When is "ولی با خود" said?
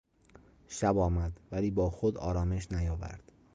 1.51-2.17